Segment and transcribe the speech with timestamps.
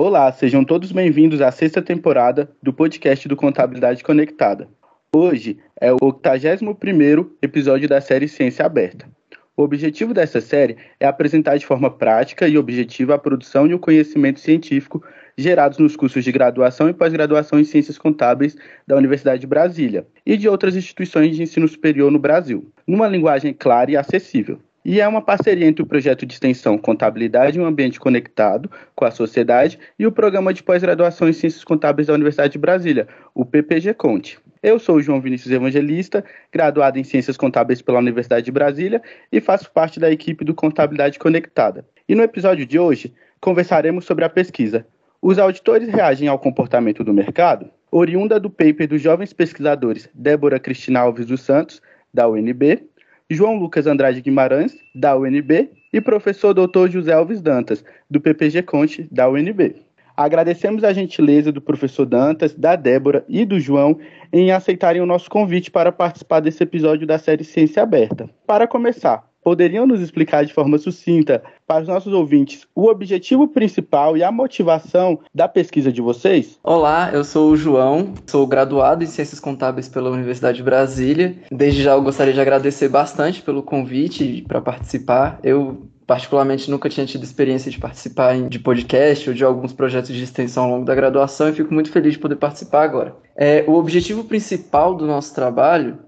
[0.00, 4.68] Olá, sejam todos bem-vindos à sexta temporada do podcast do Contabilidade Conectada.
[5.12, 9.08] Hoje é o 81º episódio da série Ciência Aberta.
[9.56, 13.78] O objetivo dessa série é apresentar de forma prática e objetiva a produção e o
[13.80, 15.02] conhecimento científico
[15.36, 18.56] gerados nos cursos de graduação e pós-graduação em Ciências Contábeis
[18.86, 23.52] da Universidade de Brasília e de outras instituições de ensino superior no Brasil, numa linguagem
[23.52, 24.60] clara e acessível.
[24.88, 29.04] E é uma parceria entre o projeto de extensão Contabilidade em um Ambiente Conectado com
[29.04, 33.44] a Sociedade e o Programa de Pós-Graduação em Ciências Contábeis da Universidade de Brasília, o
[33.44, 34.38] PPG Conte.
[34.62, 39.42] Eu sou o João Vinícius Evangelista, graduado em Ciências Contábeis pela Universidade de Brasília e
[39.42, 41.84] faço parte da equipe do Contabilidade Conectada.
[42.08, 44.86] E no episódio de hoje, conversaremos sobre a pesquisa
[45.20, 47.68] Os auditores reagem ao comportamento do mercado?
[47.92, 52.87] Oriunda do paper dos jovens pesquisadores Débora Cristina Alves dos Santos, da UNB,
[53.30, 56.88] João Lucas Andrade Guimarães, da UNB, e professor Dr.
[56.88, 59.76] José Alves Dantas, do PPG Conte, da UNB.
[60.16, 63.98] Agradecemos a gentileza do professor Dantas, da Débora e do João
[64.32, 68.30] em aceitarem o nosso convite para participar desse episódio da série Ciência Aberta.
[68.46, 74.14] Para começar, poderiam nos explicar de forma sucinta para os nossos ouvintes o objetivo principal
[74.14, 76.58] e a motivação da pesquisa de vocês?
[76.62, 81.34] Olá, eu sou o João, sou graduado em Ciências Contábeis pela Universidade de Brasília.
[81.50, 85.40] Desde já eu gostaria de agradecer bastante pelo convite para participar.
[85.42, 90.22] Eu particularmente nunca tinha tido experiência de participar de podcast ou de alguns projetos de
[90.22, 93.16] extensão ao longo da graduação e fico muito feliz de poder participar agora.
[93.34, 95.98] É, o objetivo principal do nosso trabalho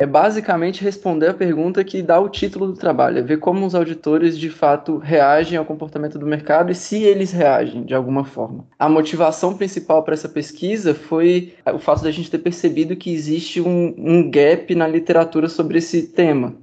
[0.00, 3.74] é basicamente responder a pergunta que dá o título do trabalho, é ver como os
[3.74, 8.64] auditores de fato reagem ao comportamento do mercado e se eles reagem de alguma forma.
[8.78, 13.60] A motivação principal para essa pesquisa foi o fato da gente ter percebido que existe
[13.60, 16.54] um, um gap na literatura sobre esse tema,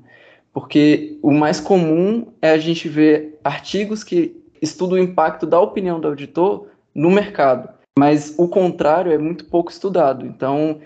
[0.54, 6.00] porque o mais comum é a gente ver artigos que estudam o impacto da opinião
[6.00, 7.68] do auditor no mercado,
[8.00, 10.26] mas o contrário é muito pouco estudado.
[10.26, 10.80] Então,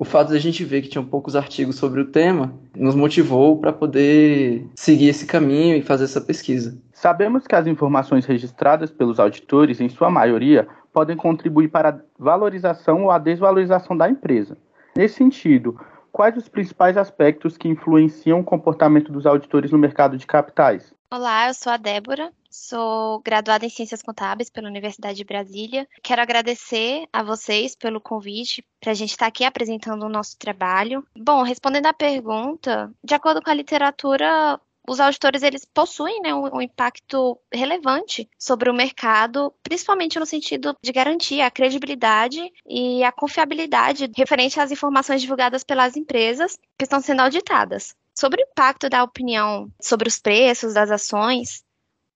[0.00, 3.58] o fato de a gente ver que tinham poucos artigos sobre o tema nos motivou
[3.58, 6.80] para poder seguir esse caminho e fazer essa pesquisa.
[6.92, 13.04] Sabemos que as informações registradas pelos auditores, em sua maioria, podem contribuir para a valorização
[13.04, 14.56] ou a desvalorização da empresa.
[14.96, 15.76] Nesse sentido,
[16.12, 20.94] quais os principais aspectos que influenciam o comportamento dos auditores no mercado de capitais?
[21.10, 25.88] Olá, eu sou a Débora, sou graduada em Ciências Contábeis pela Universidade de Brasília.
[26.02, 31.02] Quero agradecer a vocês pelo convite para a gente estar aqui apresentando o nosso trabalho.
[31.16, 36.56] Bom, respondendo à pergunta, de acordo com a literatura, os auditores eles possuem né, um,
[36.56, 43.10] um, impacto relevante sobre o mercado, principalmente no sentido de garantir a credibilidade e a
[43.10, 47.96] confiabilidade referente às informações divulgadas pelas empresas que estão sendo auditadas.
[48.18, 51.64] Sobre o impacto da opinião sobre os preços das ações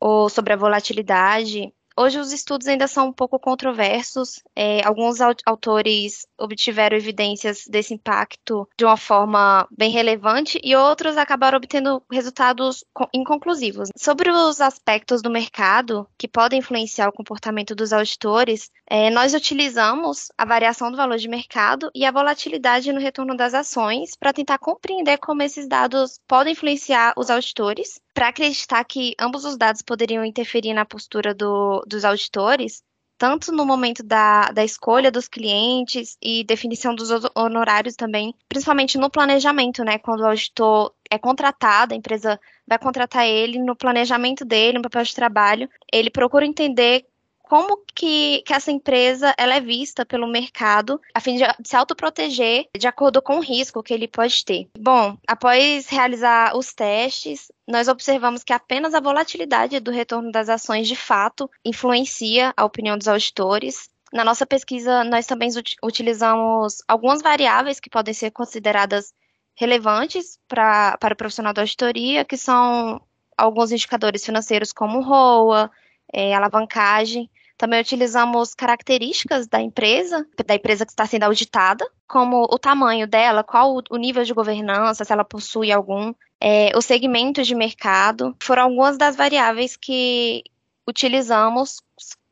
[0.01, 4.43] ou sobre a volatilidade, Hoje os estudos ainda são um pouco controversos.
[4.57, 11.57] É, alguns autores obtiveram evidências desse impacto de uma forma bem relevante e outros acabaram
[11.57, 13.89] obtendo resultados inconclusivos.
[13.97, 20.29] Sobre os aspectos do mercado que podem influenciar o comportamento dos auditores, é, nós utilizamos
[20.37, 24.59] a variação do valor de mercado e a volatilidade no retorno das ações para tentar
[24.59, 30.25] compreender como esses dados podem influenciar os auditores para acreditar que ambos os dados poderiam
[30.25, 32.83] interferir na postura do, dos auditores,
[33.19, 39.09] tanto no momento da, da escolha dos clientes e definição dos honorários também, principalmente no
[39.11, 39.99] planejamento, né?
[39.99, 45.05] Quando o auditor é contratado, a empresa vai contratar ele no planejamento dele, no papel
[45.05, 47.07] de trabalho, ele procura entender
[47.43, 52.67] como que, que essa empresa ela é vista pelo mercado a fim de, se autoproteger
[52.77, 54.69] de acordo com o risco que ele pode ter.
[54.79, 60.89] Bom, após realizar os testes, nós observamos que apenas a volatilidade do retorno das ações
[60.89, 63.91] de fato influencia a opinião dos auditores.
[64.13, 65.49] Na nossa pesquisa, nós também
[65.83, 69.13] utilizamos algumas variáveis que podem ser consideradas
[69.55, 73.01] relevantes pra, para o profissional da auditoria, que são
[73.37, 75.71] alguns indicadores financeiros como ROA,
[76.13, 82.59] é, alavancagem, também utilizamos características da empresa, da empresa que está sendo auditada, como o
[82.59, 87.55] tamanho dela, qual o nível de governança, se ela possui algum, é, o segmento de
[87.55, 88.35] mercado.
[88.43, 90.43] Foram algumas das variáveis que
[90.89, 91.81] utilizamos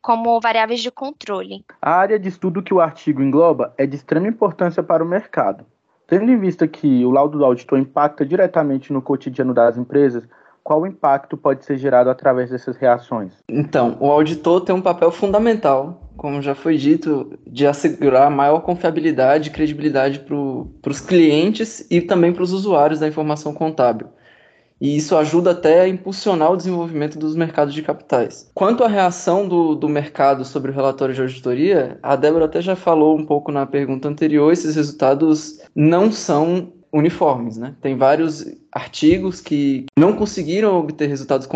[0.02, 1.64] como variáveis de controle.
[1.80, 5.64] A área de estudo que o artigo engloba é de extrema importância para o mercado.
[6.08, 10.24] Tendo em vista que o laudo do auditor impacta diretamente no cotidiano das empresas,
[10.62, 13.32] qual impacto pode ser gerado através dessas reações?
[13.48, 19.48] Então, o auditor tem um papel fundamental, como já foi dito, de assegurar maior confiabilidade
[19.48, 24.08] e credibilidade para os clientes e também para os usuários da informação contábil.
[24.80, 28.50] e isso ajuda até a impulsionar o desenvolvimento dos mercados de capitais.
[28.54, 32.74] Quanto à reação do, do mercado sobre o relatório de auditoria, a Débora até já
[32.74, 37.74] falou um pouco na pergunta anterior, esses resultados não são uniformes, né?
[37.80, 41.48] Tem vários artigos que não conseguiram obter resultados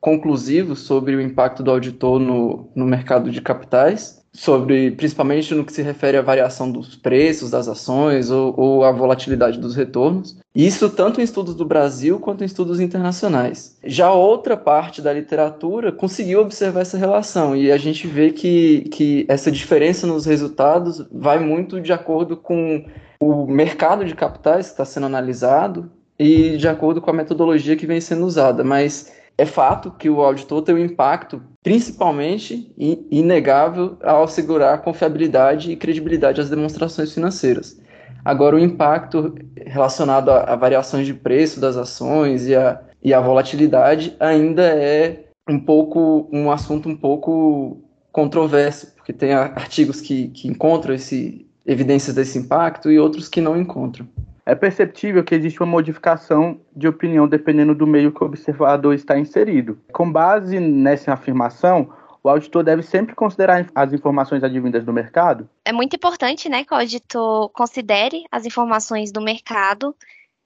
[0.00, 5.72] conclusivos sobre o impacto do auditor no, no mercado de capitais, sobre principalmente no que
[5.72, 10.38] se refere à variação dos preços das ações ou, ou à volatilidade dos retornos.
[10.54, 13.76] Isso tanto em estudos do Brasil quanto em estudos internacionais.
[13.84, 19.26] Já outra parte da literatura conseguiu observar essa relação e a gente vê que, que
[19.28, 22.84] essa diferença nos resultados vai muito de acordo com
[23.20, 28.00] o mercado de capitais está sendo analisado e de acordo com a metodologia que vem
[28.00, 28.62] sendo usada.
[28.64, 32.74] Mas é fato que o auditor tem um impacto principalmente
[33.10, 37.80] inegável ao assegurar confiabilidade e credibilidade às demonstrações financeiras.
[38.24, 39.34] Agora, o impacto
[39.64, 45.28] relacionado a, a variações de preço das ações e a, e a volatilidade ainda é
[45.48, 47.80] um pouco um assunto um pouco
[48.12, 53.56] controverso, porque tem artigos que, que encontram esse, evidências desse impacto e outros que não
[53.56, 54.08] encontram
[54.48, 59.18] é perceptível que existe uma modificação de opinião dependendo do meio que o observador está
[59.18, 59.78] inserido.
[59.92, 61.92] Com base nessa afirmação,
[62.22, 65.46] o auditor deve sempre considerar as informações advindas do mercado?
[65.66, 69.94] É muito importante né, que o auditor considere as informações do mercado.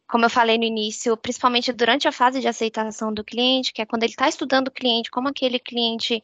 [0.08, 3.86] Como eu falei no início, principalmente durante a fase de aceitação do cliente, que é
[3.86, 6.20] quando ele está estudando o cliente, como aquele cliente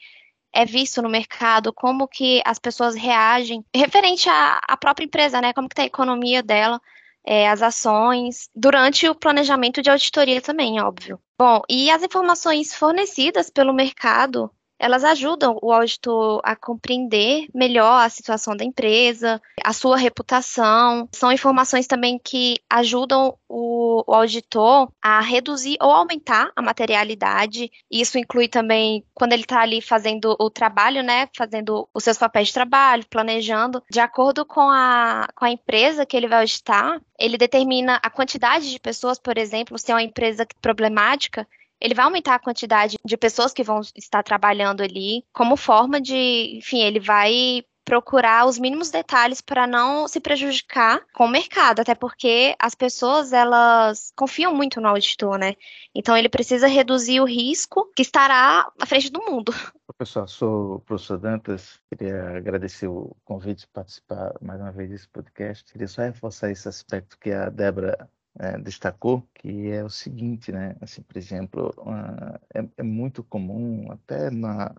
[0.53, 5.53] é visto no mercado, como que as pessoas reagem, referente à, à própria empresa, né?
[5.53, 6.81] Como que está a economia dela
[7.25, 11.21] é, as ações, durante o planejamento de auditoria também, óbvio.
[11.39, 18.09] Bom, e as informações fornecidas pelo mercado elas ajudam o auditor a compreender melhor a
[18.09, 21.09] situação da empresa, a sua reputação.
[21.13, 27.71] São informações também que ajudam o, o auditor a reduzir ou aumentar a materialidade.
[27.91, 31.29] Isso inclui também quando ele está ali fazendo o trabalho, né?
[31.37, 36.17] Fazendo os seus papéis de trabalho, planejando, de acordo com a, com a empresa que
[36.17, 40.47] ele vai auditar, ele determina a quantidade de pessoas, por exemplo, se é uma empresa
[40.61, 41.47] problemática,
[41.81, 46.57] ele vai aumentar a quantidade de pessoas que vão estar trabalhando ali, como forma de,
[46.57, 51.95] enfim, ele vai procurar os mínimos detalhes para não se prejudicar com o mercado, até
[51.95, 55.55] porque as pessoas elas confiam muito no auditor, né?
[55.95, 59.55] Então ele precisa reduzir o risco que estará à frente do mundo.
[59.97, 65.09] Pessoal, sou o professor Dantas, queria agradecer o convite de participar mais uma vez desse
[65.09, 65.65] podcast.
[65.73, 68.09] Queria só reforçar esse aspecto que a Débora
[68.39, 70.77] é, destacou, que é o seguinte, né?
[70.81, 74.75] Assim, por exemplo, uh, é, é, muito comum, até na,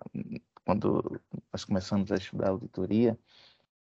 [0.66, 1.22] quando
[1.52, 3.18] nós começamos a estudar auditoria,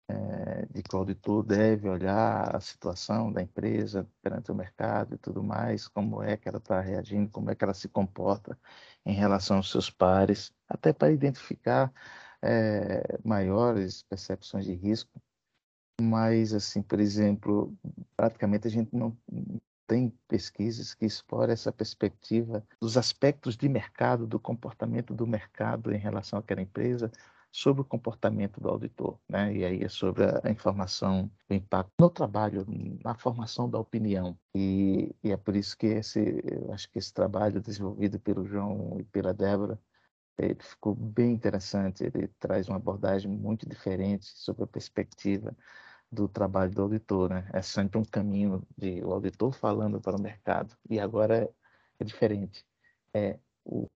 [0.09, 5.19] é, de que o auditor deve olhar a situação da empresa perante o mercado e
[5.19, 8.59] tudo mais, como é que ela está reagindo, como é que ela se comporta
[9.05, 11.93] em relação aos seus pares, até para identificar
[12.43, 15.21] é, maiores percepções de risco
[16.01, 17.75] mas, assim, por exemplo,
[18.17, 19.17] praticamente a gente não
[19.87, 25.99] tem pesquisas que exploram essa perspectiva dos aspectos de mercado, do comportamento do mercado em
[25.99, 27.11] relação àquela empresa,
[27.53, 29.55] sobre o comportamento do auditor, né?
[29.55, 32.67] E aí é sobre a informação, o impacto no trabalho,
[33.03, 34.39] na formação da opinião.
[34.55, 38.99] E, e é por isso que esse, eu acho que esse trabalho desenvolvido pelo João
[39.01, 39.81] e pela Débora
[40.39, 42.05] ele ficou bem interessante.
[42.05, 45.57] Ele traz uma abordagem muito diferente sobre a perspectiva
[46.11, 47.49] do trabalho do auditor, né?
[47.53, 50.77] É sempre um caminho de o auditor falando para o mercado.
[50.89, 51.51] E agora
[51.99, 52.65] é diferente.
[53.15, 53.89] É o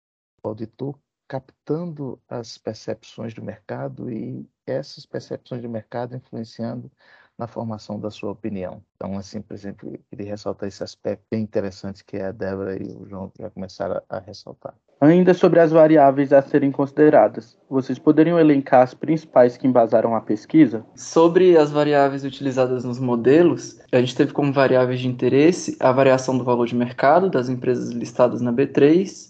[0.44, 6.92] auditor captando as percepções do mercado e essas percepções do mercado influenciando
[7.38, 8.84] na formação da sua opinião.
[8.96, 12.92] Então, assim, por exemplo, eu queria ressaltar esse aspecto bem interessante que a Débora e
[12.98, 14.75] o João já começaram a ressaltar.
[15.01, 20.20] Ainda sobre as variáveis a serem consideradas, vocês poderiam elencar as principais que embasaram a
[20.20, 20.84] pesquisa?
[20.94, 26.38] Sobre as variáveis utilizadas nos modelos, a gente teve como variáveis de interesse a variação
[26.38, 29.29] do valor de mercado das empresas listadas na B3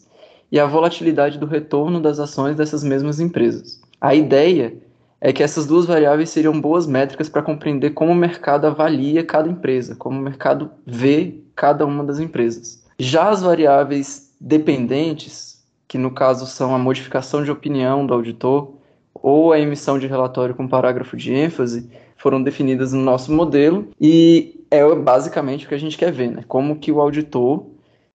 [0.51, 3.79] e a volatilidade do retorno das ações dessas mesmas empresas.
[4.01, 4.73] A ideia
[5.21, 9.47] é que essas duas variáveis seriam boas métricas para compreender como o mercado avalia cada
[9.47, 12.83] empresa, como o mercado vê cada uma das empresas.
[12.97, 15.48] Já as variáveis dependentes
[15.89, 18.75] que no caso são a modificação de opinião do auditor
[19.15, 24.63] ou a emissão de relatório com parágrafo de ênfase, foram definidas no nosso modelo e
[24.69, 26.43] é basicamente o que a gente quer ver, né?
[26.47, 27.65] Como que o auditor,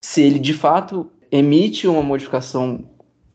[0.01, 2.85] se ele de fato emite uma modificação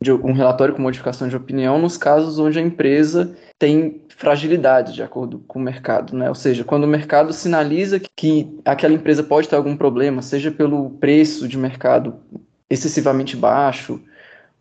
[0.01, 5.03] de um relatório com modificação de opinião nos casos onde a empresa tem fragilidade de
[5.03, 6.29] acordo com o mercado, né?
[6.29, 10.91] Ou seja, quando o mercado sinaliza que aquela empresa pode ter algum problema, seja pelo
[10.91, 12.15] preço de mercado
[12.69, 13.99] excessivamente baixo,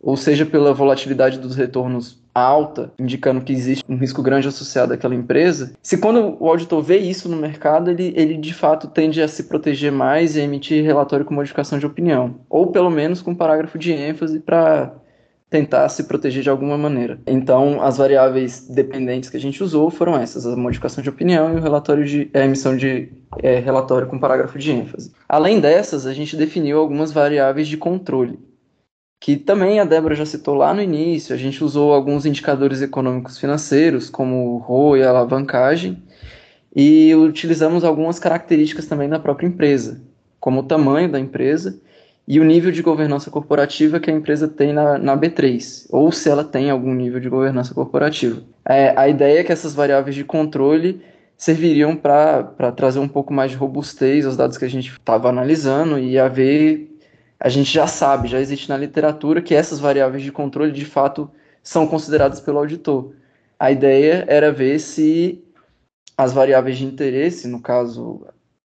[0.01, 5.15] ou seja pela volatilidade dos retornos alta, indicando que existe um risco grande associado àquela
[5.15, 9.27] empresa, se quando o auditor vê isso no mercado, ele, ele de fato tende a
[9.27, 13.77] se proteger mais e emitir relatório com modificação de opinião, ou pelo menos com parágrafo
[13.77, 14.93] de ênfase para
[15.49, 17.19] tentar se proteger de alguma maneira.
[17.25, 21.57] Então, as variáveis dependentes que a gente usou foram essas: a modificação de opinião e
[21.57, 25.11] o relatório de a emissão de é, relatório com parágrafo de ênfase.
[25.27, 28.37] Além dessas, a gente definiu algumas variáveis de controle
[29.19, 33.37] que também a Débora já citou lá no início, a gente usou alguns indicadores econômicos
[33.37, 36.01] financeiros, como o ROI a alavancagem,
[36.73, 40.01] e utilizamos algumas características também da própria empresa,
[40.39, 41.79] como o tamanho da empresa
[42.25, 46.29] e o nível de governança corporativa que a empresa tem na, na B3, ou se
[46.29, 48.41] ela tem algum nível de governança corporativa.
[48.63, 51.01] É, a ideia é que essas variáveis de controle
[51.35, 55.97] serviriam para trazer um pouco mais de robustez aos dados que a gente estava analisando
[55.97, 56.98] e haver
[57.39, 61.31] a gente já sabe, já existe na literatura que essas variáveis de controle de fato
[61.63, 63.13] são consideradas pelo auditor.
[63.57, 65.43] A ideia era ver se
[66.17, 68.27] as variáveis de interesse, no caso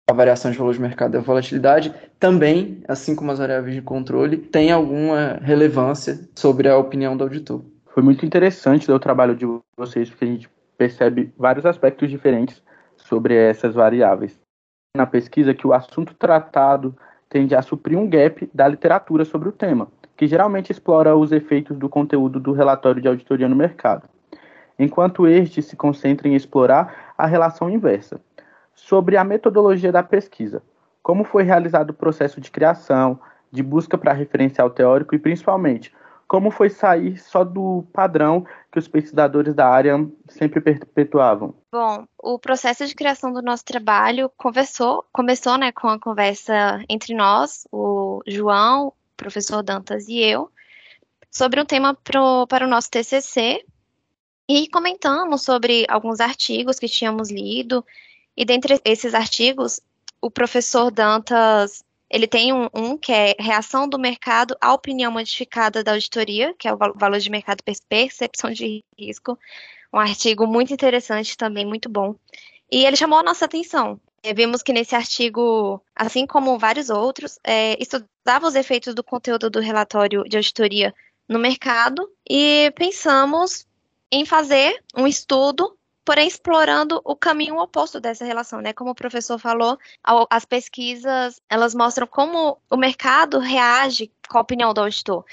[0.10, 3.82] a variação de valor de mercado e a volatilidade, também, assim como as variáveis de
[3.82, 7.62] controle, têm alguma relevância sobre a opinião do auditor.
[7.94, 9.46] Foi muito interessante o trabalho de
[9.78, 12.62] vocês, porque a gente percebe vários aspectos diferentes
[12.96, 14.40] sobre essas variáveis.
[14.96, 16.96] Na pesquisa, que o assunto tratado
[17.30, 21.78] tende a suprir um gap da literatura sobre o tema, que geralmente explora os efeitos
[21.78, 24.08] do conteúdo do relatório de auditoria no mercado,
[24.78, 28.20] enquanto este se concentra em explorar a relação inversa.
[28.74, 30.62] Sobre a metodologia da pesquisa,
[31.02, 33.20] como foi realizado o processo de criação,
[33.52, 35.94] de busca para referencial teórico e, principalmente,
[36.28, 39.96] como foi sair só do padrão que os pesquisadores da área
[40.28, 41.56] sempre perpetuavam?
[41.72, 47.16] Bom, o processo de criação do nosso trabalho conversou, começou né, com a conversa entre
[47.16, 50.52] nós, o João, o professor Dantas e eu,
[51.32, 53.64] sobre um tema pro, para o nosso TCC
[54.50, 57.86] e comentamos sobre alguns artigos que tínhamos lido.
[58.36, 59.80] E dentre esses artigos,
[60.22, 65.84] o professor Dantas ele tem um, um, que é reação do mercado à opinião modificada
[65.84, 69.38] da auditoria, que é o valor de mercado percepção de risco.
[69.94, 72.16] Um artigo muito interessante também, muito bom.
[72.72, 74.00] E ele chamou a nossa atenção.
[74.24, 79.50] É, vimos que nesse artigo, assim como vários outros, é, estudava os efeitos do conteúdo
[79.50, 80.94] do relatório de auditoria
[81.28, 83.66] no mercado e pensamos
[84.12, 88.72] em fazer um estudo porém explorando o caminho oposto dessa relação, né?
[88.72, 89.78] Como o professor falou,
[90.30, 95.26] as pesquisas elas mostram como o mercado reage com a opinião do auditor.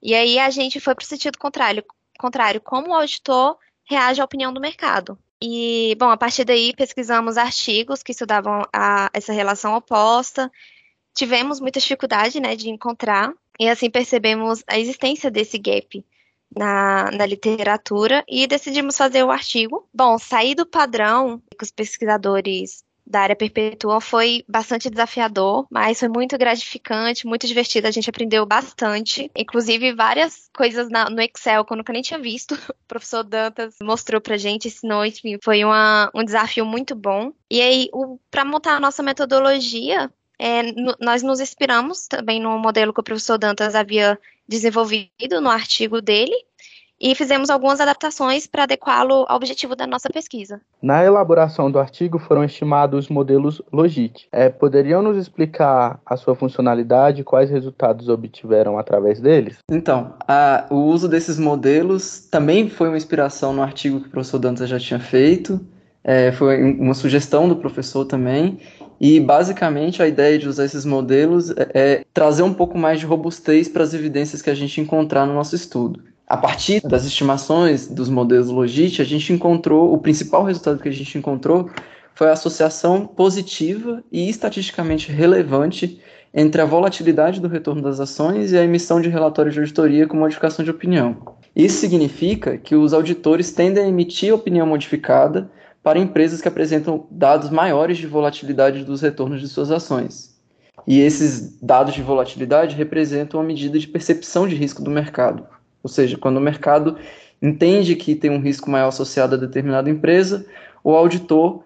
[0.00, 1.84] E aí a gente foi para o sentido contrário,
[2.16, 5.18] contrário, como o auditor reage à opinião do mercado.
[5.42, 10.48] E, bom, a partir daí pesquisamos artigos que estudavam a, essa relação oposta.
[11.12, 16.04] Tivemos muita dificuldade, né, de encontrar, e assim percebemos a existência desse gap
[16.56, 19.88] na, na literatura e decidimos fazer o artigo.
[19.92, 26.08] Bom, sair do padrão que os pesquisadores da área perpetuam foi bastante desafiador, mas foi
[26.08, 27.88] muito gratificante, muito divertido.
[27.88, 32.20] A gente aprendeu bastante, inclusive várias coisas na, no Excel que eu nunca nem tinha
[32.20, 32.54] visto.
[32.80, 37.32] O professor Dantas mostrou pra gente, ensinou, enfim, foi uma, um desafio muito bom.
[37.48, 37.88] E aí,
[38.28, 40.62] para montar a nossa metodologia, é,
[40.98, 44.18] nós nos inspiramos também no modelo que o professor Dantas havia
[44.50, 46.34] desenvolvido no artigo dele
[47.00, 50.60] e fizemos algumas adaptações para adequá-lo ao objetivo da nossa pesquisa.
[50.82, 54.28] Na elaboração do artigo foram estimados modelos Logit.
[54.30, 59.58] É, poderiam nos explicar a sua funcionalidade e quais resultados obtiveram através deles?
[59.70, 64.40] Então, a, o uso desses modelos também foi uma inspiração no artigo que o professor
[64.40, 65.58] Dantas já tinha feito,
[66.02, 68.58] é, foi uma sugestão do professor também,
[69.00, 73.06] e basicamente a ideia de usar esses modelos é, é trazer um pouco mais de
[73.06, 76.02] robustez para as evidências que a gente encontrar no nosso estudo.
[76.26, 80.92] A partir das estimações dos modelos Logit, a gente encontrou, o principal resultado que a
[80.92, 81.70] gente encontrou
[82.14, 86.00] foi a associação positiva e estatisticamente relevante
[86.32, 90.16] entre a volatilidade do retorno das ações e a emissão de relatório de auditoria com
[90.16, 91.16] modificação de opinião.
[91.56, 95.50] Isso significa que os auditores tendem a emitir opinião modificada
[95.90, 100.40] para empresas que apresentam dados maiores de volatilidade dos retornos de suas ações.
[100.86, 105.44] E esses dados de volatilidade representam uma medida de percepção de risco do mercado.
[105.82, 106.96] Ou seja, quando o mercado
[107.42, 110.46] entende que tem um risco maior associado a determinada empresa,
[110.84, 111.64] o auditor,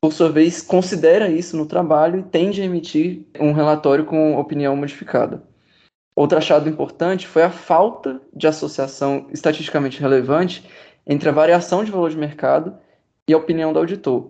[0.00, 4.76] por sua vez, considera isso no trabalho e tende a emitir um relatório com opinião
[4.76, 5.42] modificada.
[6.14, 10.64] Outro achado importante foi a falta de associação estatisticamente relevante
[11.04, 12.78] entre a variação de valor de mercado
[13.30, 14.28] e a opinião do auditor.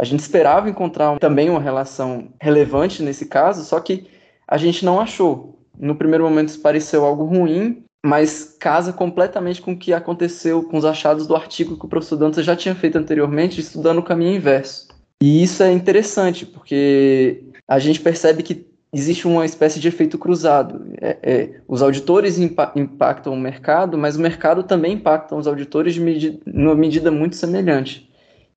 [0.00, 4.06] A gente esperava encontrar também uma relação relevante nesse caso, só que
[4.46, 5.58] a gente não achou.
[5.76, 10.76] No primeiro momento isso pareceu algo ruim, mas casa completamente com o que aconteceu com
[10.76, 14.36] os achados do artigo que o professor Dantas já tinha feito anteriormente, estudando o caminho
[14.36, 14.88] inverso.
[15.22, 20.86] E isso é interessante, porque a gente percebe que existe uma espécie de efeito cruzado.
[21.00, 25.94] É, é, os auditores impa impactam o mercado, mas o mercado também impacta os auditores
[25.94, 28.07] de medi numa medida muito semelhante.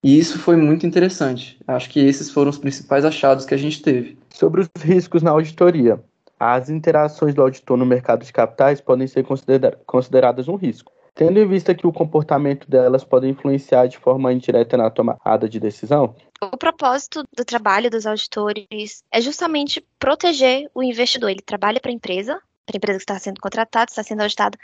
[0.04, 1.60] E isso foi muito interessante.
[1.68, 4.18] Acho que esses foram os principais achados que a gente teve.
[4.30, 6.04] Sobre os riscos na auditoria.
[6.40, 11.40] As interações do auditor no mercado de capitais podem ser considera consideradas um risco, tendo
[11.40, 16.16] em vista que o comportamento delas pode influenciar de forma indireta na tomada de decisão.
[16.42, 21.30] O propósito do trabalho dos auditores é justamente proteger o investidor.
[21.30, 24.58] Ele trabalha para a empresa, para a empresa que está sendo contratada, está sendo auditada,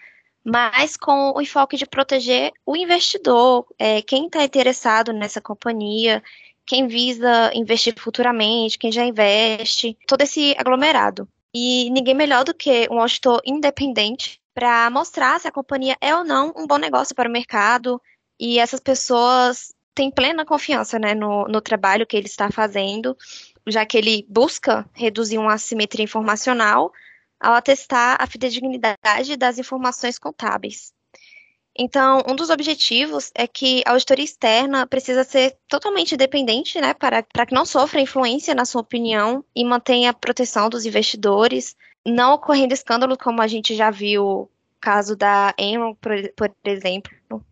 [0.47, 6.23] mas com o enfoque de proteger o investidor, é, quem está interessado nessa companhia,
[6.65, 11.27] quem visa investir futuramente, quem já investe, todo esse aglomerado.
[11.53, 16.23] E ninguém melhor do que um auditor independente para mostrar se a companhia é ou
[16.23, 18.01] não um bom negócio para o mercado
[18.39, 23.17] e essas pessoas têm plena confiança né, no, no trabalho que ele está fazendo,
[23.67, 26.93] já que ele busca reduzir uma assimetria informacional
[27.39, 30.91] ao atestar a fidedignidade das informações contábeis.
[31.79, 37.21] Então, um dos objetivos é que a auditoria externa precisa ser totalmente independente, né, para,
[37.21, 42.33] para que não sofra influência na sua opinião e mantenha a proteção dos investidores, não
[42.33, 44.49] ocorrendo escândalo como a gente já viu
[44.81, 47.11] caso da Enron, por, por, exemplo,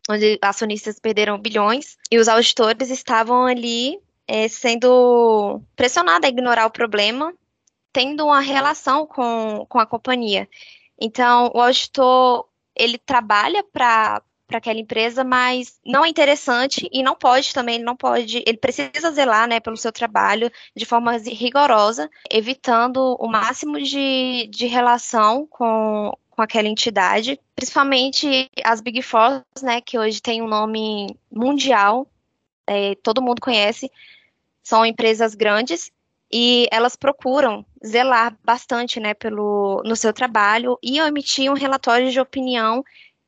[0.09, 6.71] onde acionistas perderam bilhões e os auditores estavam ali é, sendo pressionados a ignorar o
[6.71, 7.33] problema,
[7.95, 10.49] tendo uma relação com, com a companhia.
[10.99, 17.15] Então, o auditor ele trabalha para para aquela empresa, mas não é interessante e não
[17.15, 22.07] pode também, ele não pode, ele precisa zelar, né, pelo seu trabalho de forma rigorosa,
[22.29, 29.81] evitando o máximo de, de relação com, com aquela entidade, principalmente as Big Four, né,
[29.81, 32.07] que hoje tem um nome mundial,
[32.67, 33.91] é, todo mundo conhece,
[34.61, 35.91] são empresas grandes
[36.37, 42.19] e elas procuram zelar bastante, né, pelo no seu trabalho e emitir um relatório de
[42.19, 42.83] opinião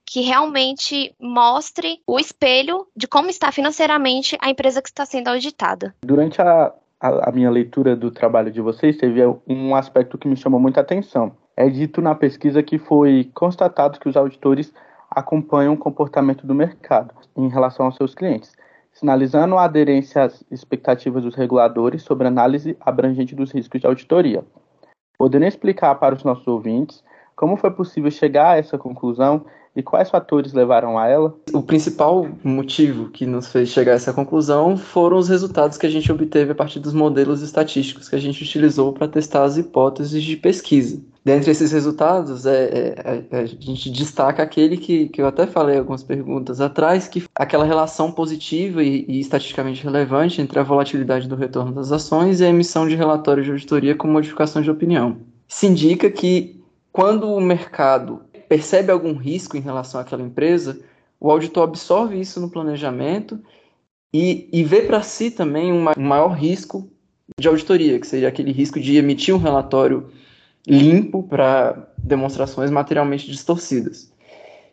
[0.05, 5.95] que realmente mostre o espelho de como está financeiramente a empresa que está sendo auditada.
[6.01, 10.35] Durante a, a, a minha leitura do trabalho de vocês, teve um aspecto que me
[10.35, 11.31] chamou muita atenção.
[11.55, 14.73] É dito na pesquisa que foi constatado que os auditores
[15.09, 18.53] acompanham o comportamento do mercado em relação aos seus clientes
[18.97, 24.43] sinalizando a aderência às expectativas dos reguladores sobre análise abrangente dos riscos de auditoria.
[25.17, 27.03] Poderia explicar para os nossos ouvintes
[27.35, 29.45] como foi possível chegar a essa conclusão
[29.77, 31.35] e quais fatores levaram a ela?
[31.53, 35.89] O principal motivo que nos fez chegar a essa conclusão foram os resultados que a
[35.89, 40.23] gente obteve a partir dos modelos estatísticos que a gente utilizou para testar as hipóteses
[40.23, 40.99] de pesquisa.
[41.23, 45.77] Dentre esses resultados, é, é, é, a gente destaca aquele que, que eu até falei
[45.77, 51.35] algumas perguntas atrás, que aquela relação positiva e, e estatisticamente relevante entre a volatilidade do
[51.35, 55.17] retorno das ações e a emissão de relatórios de auditoria com modificação de opinião.
[55.47, 56.57] Se indica que
[56.97, 60.79] quando o mercado percebe algum risco em relação àquela empresa,
[61.19, 63.39] o auditor absorve isso no planejamento
[64.13, 66.89] e, e vê para si também um maior risco
[67.39, 70.09] de auditoria, que seria aquele risco de emitir um relatório
[70.67, 74.11] limpo para demonstrações materialmente distorcidas.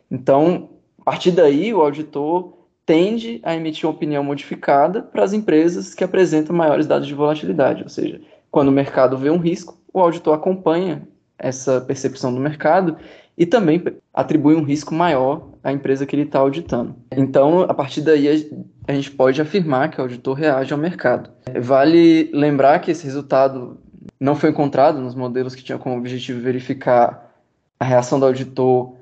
[0.09, 2.53] Então, a partir daí, o auditor
[2.85, 7.83] tende a emitir uma opinião modificada para as empresas que apresentam maiores dados de volatilidade,
[7.83, 11.07] ou seja, quando o mercado vê um risco, o auditor acompanha
[11.37, 12.97] essa percepção do mercado
[13.37, 16.95] e também atribui um risco maior à empresa que ele está auditando.
[17.11, 18.49] Então, a partir daí,
[18.87, 21.29] a gente pode afirmar que o auditor reage ao mercado.
[21.61, 23.77] Vale lembrar que esse resultado
[24.19, 27.33] não foi encontrado nos modelos que tinham como objetivo verificar
[27.79, 28.93] a reação do auditor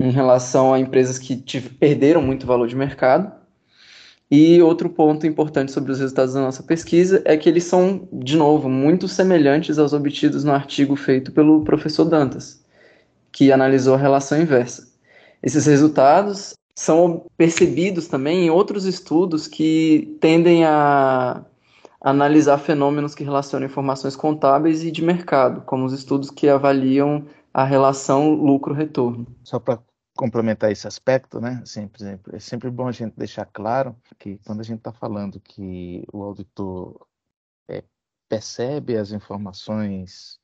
[0.00, 1.36] em relação a empresas que
[1.78, 3.30] perderam muito valor de mercado.
[4.30, 8.36] E outro ponto importante sobre os resultados da nossa pesquisa é que eles são, de
[8.36, 12.62] novo, muito semelhantes aos obtidos no artigo feito pelo professor Dantas
[13.32, 14.88] que analisou a relação inversa.
[15.42, 21.44] Esses resultados são percebidos também em outros estudos que tendem a
[22.00, 27.64] analisar fenômenos que relacionam informações contábeis e de mercado, como os estudos que avaliam a
[27.64, 29.26] relação lucro-retorno.
[29.42, 29.80] Só para
[30.16, 31.60] complementar esse aspecto, né?
[31.62, 34.92] Assim, por exemplo, é sempre bom a gente deixar claro que quando a gente está
[34.92, 37.06] falando que o auditor
[37.68, 37.82] é,
[38.28, 40.38] percebe as informações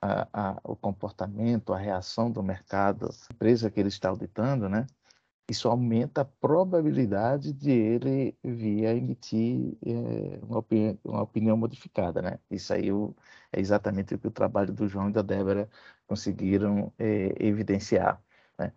[0.00, 4.86] a, a, o comportamento, a reação do mercado, a empresa que ele está auditando, né?
[5.48, 12.22] Isso aumenta a probabilidade de ele vir a emitir é, uma, opinião, uma, opinião, modificada,
[12.22, 12.38] né?
[12.50, 12.88] Isso aí
[13.52, 15.68] é exatamente o que o trabalho do João e da Débora
[16.06, 18.22] conseguiram é, evidenciar.
[18.58, 18.72] Né?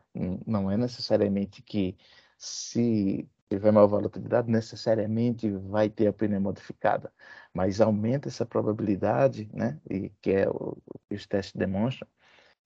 [0.47, 1.95] Não é necessariamente que
[2.37, 7.11] se tiver maior volatilidade, necessariamente vai ter a pneu modificada,
[7.53, 9.79] mas aumenta essa probabilidade, né?
[9.89, 12.07] e que é o, que os testes demonstram,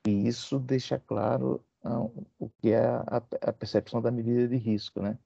[0.05, 2.01] e isso deixa claro ah,
[2.39, 5.01] o que é a, a, percepção da medida de risco.
[5.01, 5.17] Né?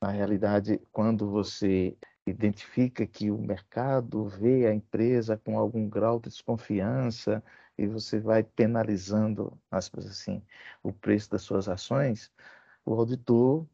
[0.00, 6.28] Na realidade, quando você identifica que o mercado vê a empresa com algum grau de
[6.28, 7.42] desconfiança
[7.78, 10.42] e você vai penalizando, aspas assim,
[10.82, 12.30] o preço das suas ações,
[12.84, 13.66] o auditor,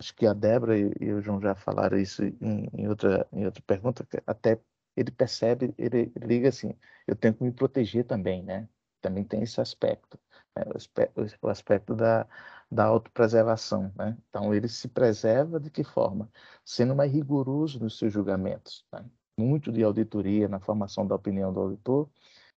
[0.00, 3.62] acho que a Débora e o João já falaram isso em, em outra, em outra
[3.62, 4.60] pergunta, até
[4.96, 6.74] ele percebe, ele liga assim,
[7.06, 8.68] eu tenho que me proteger também, né?
[9.00, 10.18] Também tem esse aspecto,
[10.56, 10.64] né?
[10.66, 12.26] o aspecto, o aspecto da,
[12.70, 13.92] da autopreservação.
[13.96, 14.16] Né?
[14.28, 16.30] Então, ele se preserva de que forma?
[16.64, 18.84] Sendo mais rigoroso nos seus julgamentos.
[18.92, 19.04] Né?
[19.38, 22.10] Muito de auditoria na formação da opinião do auditor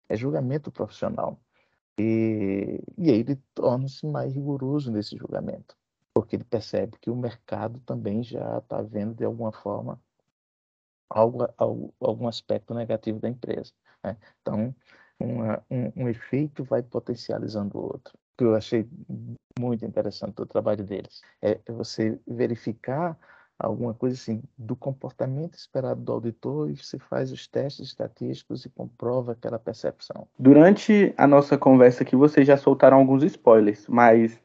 [0.08, 1.40] é julgamento profissional.
[1.98, 5.76] E, e aí ele torna-se mais rigoroso nesse julgamento,
[6.14, 10.00] porque ele percebe que o mercado também já está vendo de alguma forma
[11.08, 13.72] algo, algo, algum aspecto negativo da empresa.
[14.04, 14.16] Né?
[14.40, 14.74] Então,
[15.18, 18.88] uma, um, um efeito vai potencializando o outro que eu achei
[19.58, 21.22] muito interessante do trabalho deles.
[21.40, 23.16] É você verificar
[23.58, 28.70] alguma coisa assim do comportamento esperado do auditor e você faz os testes estatísticos e
[28.70, 30.26] comprova aquela percepção.
[30.38, 34.40] Durante a nossa conversa aqui, vocês já soltaram alguns spoilers, mas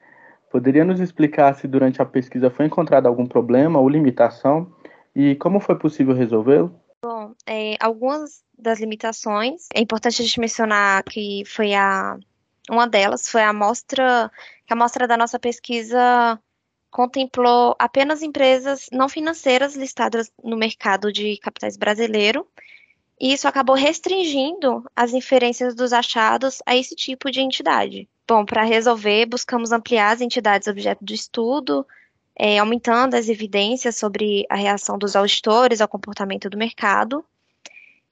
[0.50, 4.72] poderia nos explicar se durante a pesquisa foi encontrado algum problema ou limitação
[5.16, 6.80] e como foi possível resolvê-lo?
[7.02, 12.18] Bom, é, algumas das limitações, é importante a gente mencionar que foi a
[12.70, 14.32] uma delas foi a amostra,
[14.66, 16.40] que a amostra da nossa pesquisa
[16.92, 22.48] contemplou apenas empresas não financeiras listadas no mercado de capitais brasileiro,
[23.20, 28.08] e isso acabou restringindo as inferências dos achados a esse tipo de entidade.
[28.28, 31.86] Bom, para resolver, buscamos ampliar as entidades objeto de estudo,
[32.36, 37.26] é, aumentando as evidências sobre a reação dos auditores ao comportamento do mercado,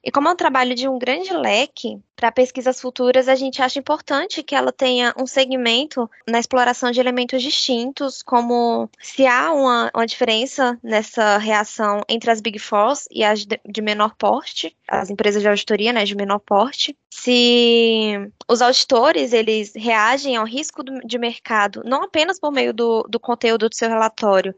[0.06, 3.80] e como é um trabalho de um grande leque, para pesquisas futuras, a gente acha
[3.80, 9.90] importante que ela tenha um segmento na exploração de elementos distintos, como se há uma,
[9.92, 15.10] uma diferença nessa reação entre as Big Fours e as de, de menor porte, as
[15.10, 21.00] empresas de auditoria né, de menor porte, se os auditores eles reagem ao risco do,
[21.00, 24.54] de mercado não apenas por meio do, do conteúdo do seu relatório,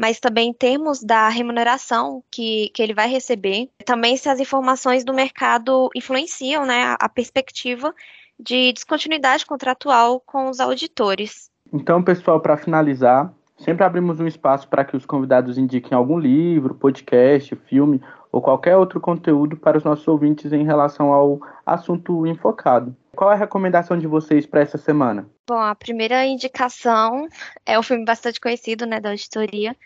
[0.00, 3.68] mas também em termos da remuneração que, que ele vai receber.
[3.84, 7.94] Também se as informações do mercado influenciam né, a, a perspectiva
[8.38, 11.50] de descontinuidade contratual com os auditores.
[11.70, 16.74] Então, pessoal, para finalizar, sempre abrimos um espaço para que os convidados indiquem algum livro,
[16.74, 18.00] podcast, filme
[18.32, 22.96] ou qualquer outro conteúdo para os nossos ouvintes em relação ao assunto enfocado.
[23.14, 25.28] Qual é a recomendação de vocês para essa semana?
[25.48, 27.28] Bom, a primeira indicação
[27.66, 29.76] é um filme bastante conhecido, né, da auditoria,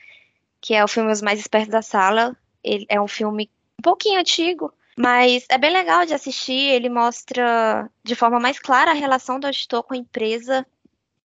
[0.60, 2.36] que é o filme Os Mais Espertos da Sala.
[2.62, 6.70] Ele é um filme um pouquinho antigo, mas é bem legal de assistir.
[6.70, 10.66] Ele mostra de forma mais clara a relação do auditor com a empresa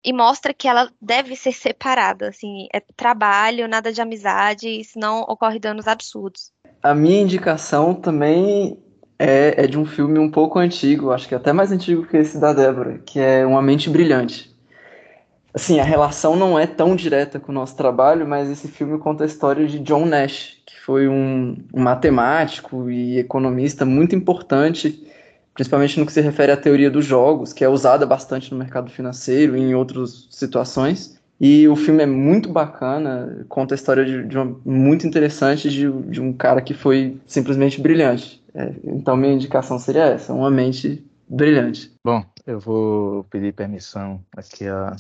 [0.03, 2.29] e mostra que ela deve ser separada.
[2.29, 6.51] Assim, é trabalho, nada de amizade, senão ocorre danos absurdos.
[6.81, 8.77] A minha indicação também
[9.19, 12.39] é, é, de um filme um pouco antigo, acho que até mais antigo que esse
[12.39, 14.49] da Débora, que é Uma Mente Brilhante.
[15.53, 19.23] Assim, a relação não é tão direta com o nosso trabalho, mas esse filme conta
[19.23, 25.05] a história de John Nash, que foi um, um matemático e economista muito importante,
[25.53, 28.89] principalmente no que se refere à teoria dos jogos, que é usada bastante no mercado
[28.89, 31.18] financeiro e em outras situações.
[31.39, 35.89] E o filme é muito bacana, conta a história de, de uma, muito interessante de,
[36.09, 38.43] de, um cara que foi simplesmente brilhante.
[38.53, 41.93] É, então, minha indicação seria essa: uma mente brilhante.
[42.05, 44.97] Bom, eu vou pedir permissão aqui à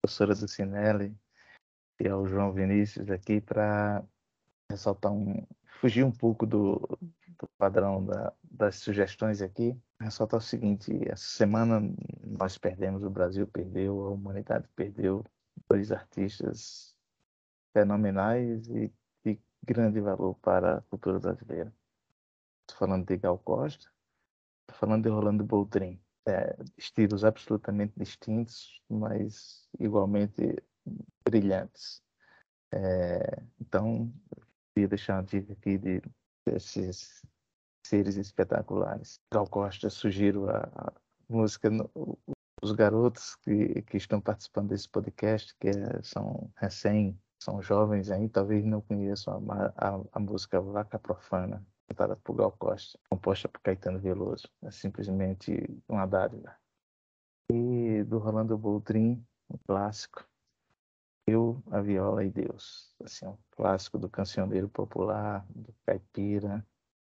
[0.00, 1.14] professora do Cinelli
[2.00, 4.02] e ao João Vinícius aqui para
[4.70, 5.46] ressaltar um.
[5.80, 6.80] fugir um pouco do,
[7.38, 9.76] do padrão da, das sugestões aqui.
[10.00, 11.82] Ressaltar o seguinte: essa semana
[12.22, 15.22] nós perdemos, o Brasil perdeu, a humanidade perdeu
[15.68, 16.94] dois artistas
[17.72, 18.92] fenomenais e
[19.24, 21.72] de grande valor para a cultura brasileira.
[22.62, 23.86] Estou falando de Gal Costa,
[24.62, 26.00] estou falando de Rolando Boldrin.
[26.26, 30.56] É, estilos absolutamente distintos, mas igualmente
[31.22, 32.02] brilhantes.
[32.72, 34.10] É, então,
[34.74, 36.02] queria deixar uma dica aqui de,
[36.46, 37.22] desses
[37.86, 39.20] seres espetaculares.
[39.32, 40.92] Gal Costa, sugiro a, a
[41.28, 41.68] música
[42.64, 48.26] os garotos que, que estão participando desse podcast, que é, são recém, são jovens aí,
[48.28, 53.60] talvez não conheçam a, a, a música Vaca Profana, cantada por Gal Costa, composta por
[53.60, 54.48] Caetano Veloso.
[54.62, 55.52] É simplesmente
[55.86, 56.56] uma dádiva.
[58.06, 60.26] do Rolando Boldrin, um clássico.
[61.26, 62.94] Eu, a Viola e Deus.
[63.04, 66.66] Assim, um clássico do cancioneiro popular, do caipira.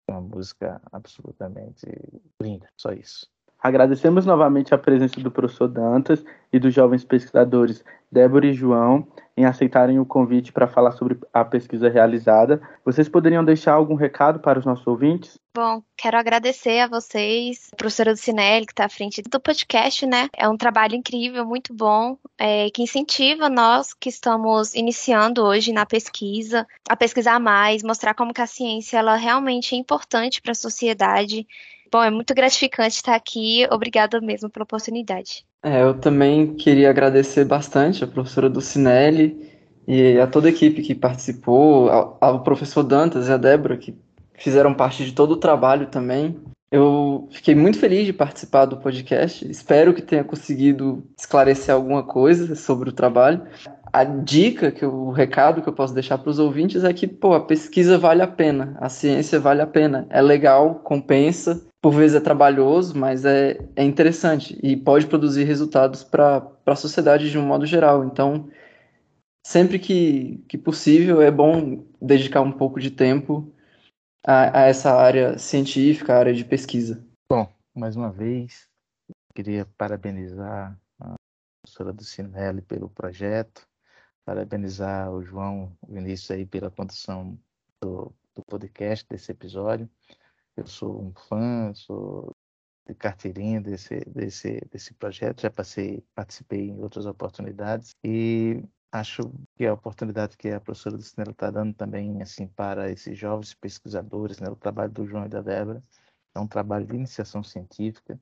[0.09, 1.85] Uma música absolutamente
[2.41, 3.31] linda, só isso.
[3.63, 6.21] Agradecemos novamente a presença do professor Dantas
[6.51, 11.45] e dos jovens pesquisadores Débora e João em aceitarem o convite para falar sobre a
[11.45, 12.61] pesquisa realizada.
[12.85, 15.39] Vocês poderiam deixar algum recado para os nossos ouvintes?
[15.55, 20.05] Bom, quero agradecer a vocês, a professora do Cinelli, que está à frente do podcast,
[20.05, 20.27] né?
[20.35, 25.85] É um trabalho incrível, muito bom, é, que incentiva nós que estamos iniciando hoje na
[25.85, 30.55] pesquisa, a pesquisar mais, mostrar como que a ciência ela realmente é importante para a
[30.55, 31.47] sociedade
[31.93, 33.67] Bom, é muito gratificante estar aqui.
[33.69, 35.45] Obrigada mesmo pela oportunidade.
[35.61, 39.47] É, eu também queria agradecer bastante a professora Dulcinelli
[39.87, 43.95] e a toda a equipe que participou, ao, ao professor Dantas e a Débora, que
[44.33, 46.35] fizeram parte de todo o trabalho também.
[46.71, 49.47] Eu fiquei muito feliz de participar do podcast.
[49.47, 53.43] Espero que tenha conseguido esclarecer alguma coisa sobre o trabalho.
[53.93, 57.35] A dica, que o recado que eu posso deixar para os ouvintes é que, pô,
[57.35, 62.15] a pesquisa vale a pena, a ciência vale a pena, é legal, compensa por vezes
[62.15, 67.45] é trabalhoso, mas é, é interessante e pode produzir resultados para a sociedade de um
[67.45, 68.05] modo geral.
[68.05, 68.49] Então,
[69.45, 73.53] sempre que, que possível, é bom dedicar um pouco de tempo
[74.25, 77.05] a, a essa área científica, a área de pesquisa.
[77.29, 78.65] Bom, mais uma vez,
[79.35, 81.15] queria parabenizar a
[81.61, 83.67] professora do Cinelli pelo projeto,
[84.25, 87.37] parabenizar o João Vinícius aí pela condução
[87.81, 89.89] do, do podcast desse episódio.
[90.55, 92.35] Eu sou um fã, sou
[92.87, 98.61] de carteirinha desse, desse, desse projeto, já passei, participei em outras oportunidades e
[98.91, 103.17] acho que a oportunidade que a professora do cinema está dando também assim para esses
[103.17, 105.81] jovens pesquisadores, né, o trabalho do João e da Débora,
[106.35, 108.19] é um trabalho de iniciação científica,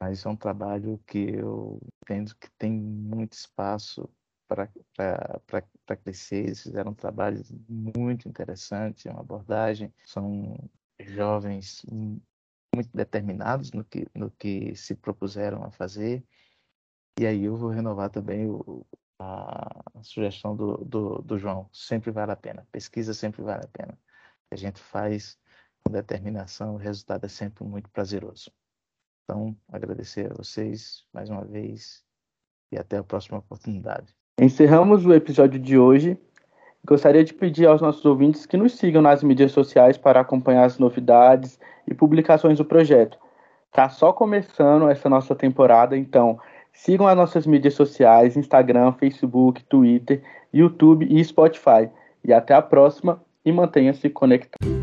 [0.00, 4.08] mas é um trabalho que eu entendo que tem muito espaço
[4.46, 4.68] para
[6.02, 6.44] crescer.
[6.44, 10.56] Eles fizeram um trabalho muito interessante, uma abordagem, são
[11.12, 11.84] jovens
[12.74, 16.24] muito determinados no que, no que se propuseram a fazer.
[17.18, 18.86] E aí eu vou renovar também o,
[19.18, 21.68] a, sugestão do, do, do, João.
[21.72, 22.66] Sempre vale a pena.
[22.70, 23.98] Pesquisa sempre vale a pena.
[24.50, 25.38] A gente faz
[25.82, 28.50] com determinação, o resultado é sempre muito prazeroso.
[29.24, 32.04] Então, agradecer a vocês mais uma vez
[32.70, 34.14] e até a próxima oportunidade.
[34.38, 36.18] Encerramos o episódio de hoje
[36.86, 40.78] Gostaria de pedir aos nossos ouvintes que nos sigam nas mídias sociais para acompanhar as
[40.78, 43.18] novidades e publicações do projeto.
[43.72, 46.38] Tá só começando essa nossa temporada, então
[46.72, 50.22] sigam as nossas mídias sociais, Instagram, Facebook, Twitter,
[50.54, 51.90] YouTube e Spotify.
[52.24, 54.75] E até a próxima e mantenha-se conectado.